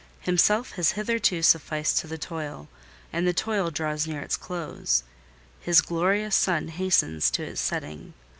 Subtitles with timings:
[0.21, 2.67] Himself has hitherto sufficed to the toil,
[3.13, 5.03] and the toil draws near its close:
[5.59, 8.15] his glorious sun hastens to its setting.